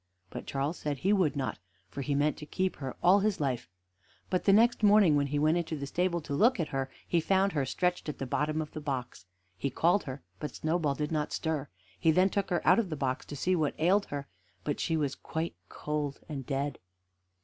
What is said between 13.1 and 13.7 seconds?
to see